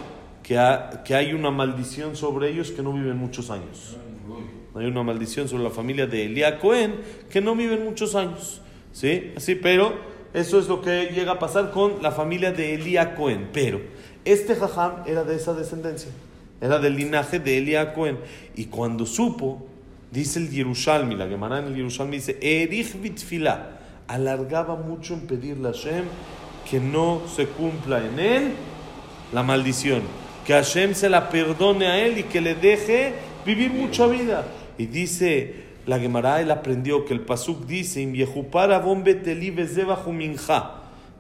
que, 0.43 0.59
que 1.05 1.15
hay 1.15 1.33
una 1.33 1.51
maldición 1.51 2.17
sobre 2.17 2.51
ellos 2.51 2.71
que 2.71 2.83
no 2.83 2.93
viven 2.93 3.17
muchos 3.17 3.51
años. 3.51 3.97
Hay 4.75 4.85
una 4.85 5.03
maldición 5.03 5.49
sobre 5.49 5.65
la 5.65 5.71
familia 5.71 6.07
de 6.07 6.27
Elia 6.27 6.59
Cohen 6.59 6.97
que 7.31 7.41
no 7.41 7.57
viven 7.57 7.83
muchos 7.83 8.15
años. 8.15 8.61
¿Sí? 8.93 9.33
Así, 9.35 9.55
pero 9.55 9.95
eso 10.35 10.59
es 10.59 10.69
lo 10.69 10.83
que 10.83 11.07
llega 11.15 11.33
a 11.33 11.39
pasar 11.39 11.71
con 11.71 12.03
la 12.03 12.13
familia 12.13 12.53
de 12.53 12.75
Elia 12.75 13.15
Cohen. 13.15 13.49
Pero 13.55 13.81
este 14.27 14.55
jajam 14.55 15.03
era 15.07 15.25
de 15.25 15.35
esa 15.35 15.55
descendencia. 15.55 16.11
Era 16.61 16.79
del 16.79 16.97
linaje 16.97 17.39
de 17.39 17.59
Elia 17.59 17.93
Cohen. 17.93 18.19
Y 18.55 18.67
cuando 18.67 19.07
supo, 19.07 19.67
dice 20.11 20.39
el 20.39 20.51
Yerushalmi, 20.51 21.15
la 21.15 21.29
Gemara 21.29 21.59
en 21.59 21.67
el 21.67 21.77
Yerushalmi 21.77 22.17
dice, 22.17 22.39
Erich 22.41 23.01
Bitfila, 23.01 23.79
alargaba 24.09 24.77
mucho 24.77 25.15
en 25.15 25.21
pedirle 25.21 25.69
a 25.69 25.73
Hashem 25.73 26.05
que 26.71 26.81
no 26.81 27.23
se 27.35 27.47
cumpla 27.47 28.05
en 28.05 28.19
él 28.19 28.53
la 29.33 29.43
maldición 29.43 30.03
que 30.47 30.53
Hashem 30.53 30.95
se 30.95 31.09
la 31.09 31.29
perdone 31.29 31.89
a 31.89 31.99
él 31.99 32.19
y 32.19 32.23
que 32.23 32.41
le 32.41 32.55
deje 32.55 33.15
vivir 33.45 33.73
mucha 33.73 34.07
vida. 34.07 34.47
Y 34.79 34.87
dice 34.87 35.67
la 35.87 35.99
Gemara, 35.99 36.41
él 36.41 36.53
aprendió 36.53 37.05
que 37.05 37.13
el 37.13 37.21
Pasuk 37.21 37.67
dice, 37.67 38.07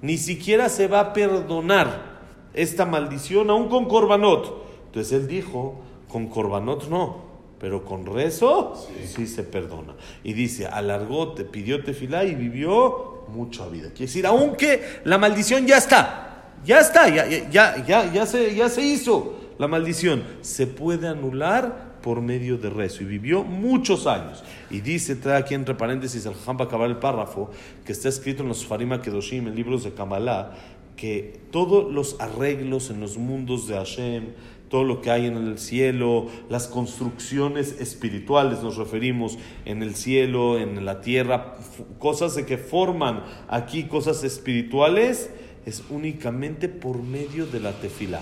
ni 0.02 0.16
siquiera 0.18 0.68
se 0.68 0.86
va 0.86 1.00
a 1.00 1.12
perdonar 1.12 2.16
esta 2.54 2.86
maldición 2.86 3.50
aún 3.50 3.68
con 3.68 3.86
Corbanot. 3.86 4.65
Entonces 4.96 5.20
él 5.20 5.28
dijo, 5.28 5.78
con 6.10 6.28
Corbanot 6.28 6.88
no, 6.88 7.18
pero 7.60 7.84
con 7.84 8.06
rezo 8.06 8.72
sí, 9.04 9.26
se 9.26 9.42
perdona. 9.42 9.94
Y 10.24 10.32
dice, 10.32 10.68
alargó, 10.68 11.34
te 11.34 11.44
pidió 11.44 11.84
tefilá 11.84 12.24
y 12.24 12.34
vivió 12.34 13.26
mucha 13.28 13.68
vida. 13.68 13.88
Quiere 13.88 14.06
decir, 14.06 14.24
aunque 14.24 15.00
la 15.04 15.18
maldición 15.18 15.66
ya 15.66 15.76
está, 15.76 16.54
ya 16.64 16.80
está, 16.80 17.10
ya, 17.10 17.28
ya, 17.28 17.84
ya, 17.84 18.10
ya, 18.10 18.24
se, 18.24 18.54
ya 18.54 18.70
se 18.70 18.80
hizo 18.80 19.34
la 19.58 19.68
maldición. 19.68 20.24
Se 20.40 20.66
puede 20.66 21.08
anular 21.08 21.98
por 22.00 22.22
medio 22.22 22.56
de 22.56 22.70
rezo. 22.70 23.02
Y 23.02 23.06
vivió 23.06 23.44
muchos 23.44 24.06
años. 24.06 24.44
Y 24.70 24.80
dice, 24.80 25.14
trae 25.14 25.36
aquí 25.36 25.52
entre 25.52 25.74
paréntesis 25.74 26.24
el 26.24 26.32
Jam 26.36 26.56
para 26.56 26.68
acabar 26.68 26.88
el 26.88 26.96
párrafo, 26.96 27.50
que 27.84 27.92
está 27.92 28.08
escrito 28.08 28.42
en 28.42 28.48
los 28.48 28.64
Farima 28.64 29.02
Kedoshim, 29.02 29.46
en 29.46 29.54
libros 29.54 29.84
de 29.84 29.92
Kabbalah, 29.92 30.54
que 30.96 31.40
todos 31.50 31.92
los 31.92 32.16
arreglos 32.18 32.90
en 32.90 33.00
los 33.00 33.18
mundos 33.18 33.68
de 33.68 33.74
Hashem, 33.74 34.24
todo 34.68 34.84
lo 34.84 35.00
que 35.00 35.10
hay 35.10 35.26
en 35.26 35.36
el 35.36 35.58
cielo, 35.58 36.26
las 36.48 36.66
construcciones 36.66 37.80
espirituales, 37.80 38.62
nos 38.62 38.76
referimos 38.76 39.38
en 39.64 39.82
el 39.82 39.94
cielo, 39.94 40.58
en 40.58 40.84
la 40.84 41.00
tierra, 41.00 41.56
cosas 41.98 42.34
de 42.34 42.46
que 42.46 42.58
forman 42.58 43.22
aquí 43.48 43.84
cosas 43.84 44.24
espirituales, 44.24 45.30
es 45.64 45.84
únicamente 45.90 46.68
por 46.68 47.02
medio 47.02 47.46
de 47.46 47.60
la 47.60 47.72
tefila. 47.72 48.20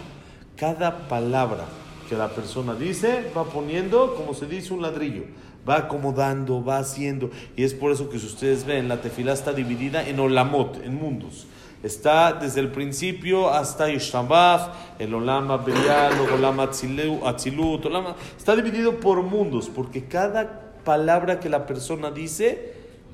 Cada 0.56 1.08
palabra 1.08 1.66
que 2.08 2.16
la 2.16 2.28
persona 2.28 2.74
dice 2.74 3.30
va 3.36 3.44
poniendo, 3.44 4.14
como 4.14 4.34
se 4.34 4.46
dice, 4.46 4.72
un 4.72 4.82
ladrillo. 4.82 5.24
Va 5.68 5.76
acomodando, 5.76 6.62
va 6.62 6.78
haciendo. 6.78 7.30
Y 7.56 7.64
es 7.64 7.72
por 7.72 7.90
eso 7.90 8.10
que 8.10 8.18
si 8.18 8.26
ustedes 8.26 8.64
ven, 8.64 8.88
la 8.88 9.00
tefila 9.00 9.32
está 9.32 9.52
dividida 9.52 10.06
en 10.06 10.20
olamot, 10.20 10.82
en 10.84 10.94
mundos. 10.94 11.46
Está 11.84 12.32
desde 12.32 12.60
el 12.60 12.72
principio 12.72 13.48
hasta 13.50 13.88
el 13.88 15.14
Olama 15.14 15.58
Belial, 15.58 16.14
el 16.14 16.32
Olama 16.32 16.64
Atzilut, 16.64 17.86
Olama. 17.86 18.16
Está 18.36 18.56
dividido 18.56 18.98
por 18.98 19.22
mundos, 19.22 19.70
porque 19.72 20.06
cada 20.06 20.72
palabra 20.82 21.38
que 21.38 21.48
la 21.48 21.66
persona 21.66 22.10
dice 22.10 22.72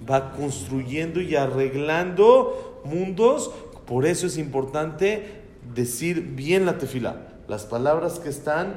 va 0.08 0.32
construyendo 0.32 1.20
y 1.20 1.36
arreglando 1.36 2.80
mundos 2.84 3.50
por 3.90 4.06
eso 4.06 4.28
es 4.28 4.38
importante 4.38 5.42
decir 5.74 6.22
bien 6.36 6.64
la 6.64 6.78
tefila. 6.78 7.16
Las 7.48 7.66
palabras 7.66 8.20
que 8.20 8.28
están, 8.28 8.76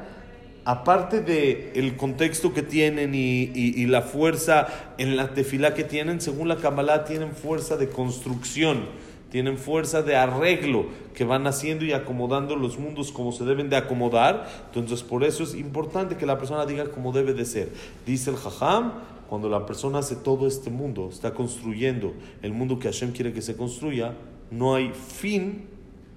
aparte 0.66 1.22
del 1.22 1.70
el 1.76 1.96
contexto 1.98 2.52
que 2.52 2.64
tienen 2.64 3.14
y, 3.14 3.86
la 3.86 4.02
fuerza 4.02 4.66
en 4.98 5.16
la 5.16 5.36
tefila 5.36 5.76
que 5.76 5.84
tienen, 5.84 6.20
según 6.20 6.48
la 6.48 6.58
Kabbalah, 6.58 7.06
tienen 7.06 7.34
fuerza 7.34 7.78
de 7.78 7.90
construcción, 7.90 8.88
tienen 9.34 9.58
fuerza 9.58 10.04
de 10.04 10.16
arreglo 10.16 10.86
que 11.16 11.26
van 11.26 11.48
haciendo 11.48 11.86
y 11.86 11.92
acomodando 11.92 12.56
los 12.56 12.78
mundos 12.78 13.12
como 13.12 13.32
se 13.32 13.44
deben 13.46 13.68
de 13.68 13.76
acomodar. 13.76 14.48
Entonces, 14.68 15.02
por 15.02 15.24
eso 15.24 15.42
es 15.42 15.56
importante 15.56 16.18
que 16.18 16.28
la 16.28 16.38
persona 16.38 16.68
diga 16.68 16.92
como 16.92 17.12
debe 17.12 17.34
de 17.34 17.44
ser. 17.44 17.72
Dice 18.06 18.30
el 18.30 18.36
Jajam, 18.36 18.94
cuando 19.28 19.50
la 19.50 19.66
persona 19.66 19.98
hace 19.98 20.18
todo 20.18 20.46
este 20.46 20.70
mundo, 20.70 21.10
está 21.12 21.34
construyendo 21.34 22.14
el 22.44 22.54
mundo 22.54 22.78
que 22.78 22.90
Hashem 22.90 23.12
quiere 23.12 23.34
que 23.34 23.42
se 23.42 23.58
construya, 23.58 24.14
no 24.52 24.76
hay 24.76 24.92
fin 24.92 25.66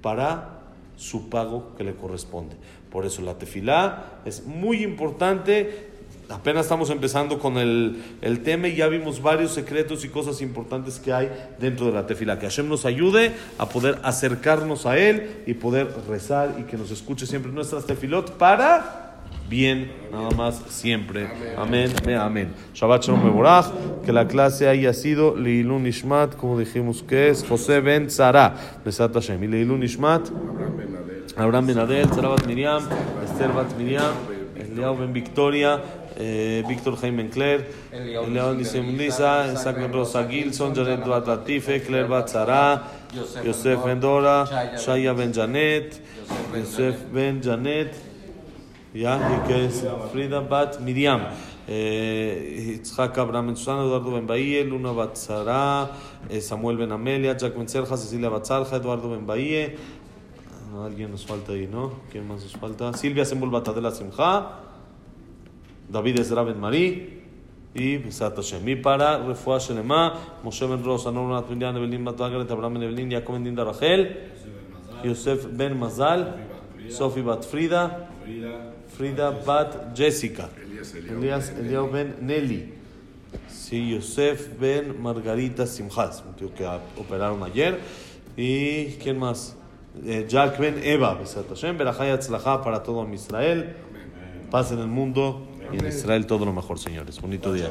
para 0.03 0.61
su 0.97 1.31
pago 1.31 1.75
que 1.75 1.85
le 1.85 1.95
corresponde. 1.95 2.57
Por 2.93 3.07
eso 3.07 3.23
la 3.23 3.39
tefilá 3.39 4.21
es 4.27 4.47
muy 4.47 4.85
importante 4.85 5.89
Apenas 6.29 6.67
estamos 6.67 6.91
empezando 6.91 7.39
con 7.39 7.57
el, 7.57 8.03
el 8.21 8.43
tema 8.43 8.67
y 8.69 8.77
ya 8.77 8.89
vimos 8.89 9.23
varios 9.23 9.53
secretos 9.53 10.05
y 10.05 10.09
cosas 10.09 10.43
importantes 10.43 10.99
que 10.99 11.13
hay 11.13 11.31
dentro 11.61 11.87
de 11.87 11.93
la 11.93 12.07
tefila. 12.07 12.39
Que 12.39 12.47
Hashem 12.47 12.69
nos 12.69 12.85
ayude 12.85 13.33
a 13.59 13.69
poder 13.69 13.99
acercarnos 14.03 14.87
a 14.87 14.99
Él 14.99 15.43
y 15.47 15.55
poder 15.55 15.89
rezar 16.09 16.57
y 16.59 16.65
que 16.65 16.77
nos 16.77 16.91
escuche 16.91 17.27
siempre 17.27 17.53
nuestras 17.53 17.87
tefilot 17.87 18.33
para 18.33 19.07
bien, 19.49 19.93
nada 20.11 20.31
más 20.31 20.63
siempre. 20.69 21.29
Amén, 21.57 21.93
amén, 22.03 22.17
amén. 22.17 22.55
Shabbat 22.75 23.05
Shalom 23.05 23.25
Mevorach, 23.25 23.67
que 24.05 24.13
la 24.13 24.27
clase 24.27 24.69
haya 24.69 24.93
sido 24.93 25.37
Leilun 25.37 25.87
Ishmat, 25.87 26.37
como 26.37 26.59
dijimos 26.59 27.03
que 27.03 27.29
es 27.29 27.45
José 27.45 27.81
Ben 27.81 28.11
Zara, 28.11 28.55
Besat 28.85 29.13
Hashem. 29.15 29.43
Y 29.45 29.47
Leilun 29.47 29.83
Ishmat, 29.83 30.29
Abraham 31.37 31.67
Ben 31.67 31.79
Adel. 31.79 32.09
Sara 32.13 32.35
Miriam, 32.47 32.83
Esther 33.25 33.53
Bat 33.53 33.77
Miriam, 33.79 34.13
Eliao 34.57 34.97
Ben 34.97 35.13
Victoria, 35.13 35.81
eh, 36.17 36.65
Víctor 36.67 36.97
Jaime 36.97 37.23
Encler, 37.23 37.67
Eliao 37.93 38.55
Nisem 38.55 38.97
Lisa, 38.97 39.53
Isaac 39.53 39.77
Ben 39.77 39.93
Rosa 39.93 40.27
Gilson, 40.27 40.75
Janet 40.75 41.05
Bat 41.05 41.27
Latife, 41.27 41.81
Claire 41.85 42.09
Bat 42.09 42.29
Zara, 42.29 42.83
Yosef 43.45 43.85
Ben 43.85 44.01
Dora, 44.01 44.45
Shaya 44.77 45.13
Ben 45.13 45.33
Janet, 45.33 46.01
Yosef 46.55 46.97
Ben 47.13 47.43
Janet, 47.43 47.95
ya, 48.95 49.19
y 49.19 49.47
que 49.47 49.67
es 49.67 49.85
Frida 50.13 50.41
Bat 50.41 50.81
Miriam, 50.81 51.21
eh, 51.69 52.81
Ben 52.81 53.57
Susana, 53.57 53.83
Eduardo 53.83 54.13
Ben 54.13 54.27
Bahía, 54.27 54.65
Luna 54.65 54.93
Bat 54.93 55.17
Zara, 55.17 55.91
eh, 56.29 56.41
Samuel 56.41 56.79
Ben 56.79 56.93
Amelia, 56.93 57.37
Jack 57.37 57.57
Ben 57.57 57.69
Serja, 57.69 57.97
Cecilia 57.97 58.31
Bat 58.31 58.47
Zarja, 58.47 58.77
Eduardo 58.77 59.11
Ben 59.11 59.27
Bahía, 59.27 59.75
alguien 60.85 61.11
nos 61.11 61.27
falta 61.27 61.53
ahí, 61.53 61.69
¿no? 61.71 61.93
¿Quién 62.11 62.27
más 62.27 62.43
nos 62.43 62.57
falta? 62.57 62.93
Silvia 62.95 63.25
Sembul 63.25 63.51
Batadela 63.51 63.91
Simcha, 63.91 64.66
David 65.89 66.21
Ezra 66.21 66.43
Ben 66.43 66.59
Marí 66.59 67.23
y 67.75 67.99
Besat 67.99 68.37
Hashem. 68.37 68.69
Y 68.69 68.77
para 68.77 69.19
Refuah 69.19 69.59
Shelema, 69.59 70.15
Moshe 70.43 70.67
Ben 70.67 70.83
Rosa, 70.83 71.11
Norma 71.13 71.41
Natmilian, 71.41 71.77
Evelyn 71.77 72.03
Matagaret, 72.03 72.51
Abraham 72.51 72.75
Ben 72.75 72.83
Evelyn, 72.85 73.11
Jacob 73.11 73.35
Ben 73.35 73.45
Dinda 73.45 73.65
Rachel, 73.65 74.31
Yosef 75.05 75.47
Ben 75.53 75.79
Mazal, 75.79 76.35
Sofi 76.89 77.21
Bat 77.21 77.45
Frida, 77.45 78.09
Frida 78.97 79.31
Bat 79.31 79.95
Jessica, 79.95 80.49
Elías 81.11 81.51
Eliao 81.51 81.89
Ben 81.89 82.17
Nelly. 82.21 82.73
Sí, 83.49 83.91
Yosef 83.91 84.59
Ben 84.59 85.01
Margarita 85.01 85.67
Simchas, 85.67 86.25
un 86.27 86.35
tío 86.35 86.55
que 86.55 86.67
operaron 86.97 87.43
ayer. 87.43 87.79
¿Y 88.37 88.93
quién 89.03 89.19
más? 89.19 89.57
Eh, 90.05 90.27
Jack 90.29 90.59
Ben 90.59 90.81
Eva, 90.83 91.15
Besat 91.15 91.49
Hashem, 91.49 91.77
Berajay 91.77 92.11
Atzlajá 92.11 92.63
para 92.63 92.83
todo 92.83 93.07
Israel. 93.13 93.75
Paz 94.51 94.71
en 94.73 94.79
el 94.79 94.87
mundo 94.87 95.43
y 95.73 95.79
en 95.79 95.87
Israel 95.87 96.27
todo 96.27 96.45
lo 96.45 96.53
mejor, 96.53 96.79
señores. 96.79 97.21
Bonito 97.21 97.53
día. 97.53 97.71